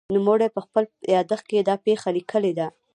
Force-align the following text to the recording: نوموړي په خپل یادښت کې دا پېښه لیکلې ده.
نوموړي 0.15 0.47
په 0.55 0.59
خپل 0.65 0.83
یادښت 1.15 1.45
کې 1.49 1.65
دا 1.69 1.75
پېښه 1.85 2.09
لیکلې 2.17 2.53
ده. 2.59 2.67